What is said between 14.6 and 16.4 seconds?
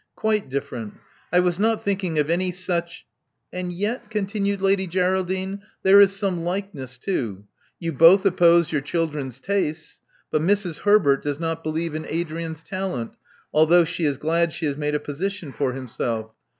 has made a position for himself.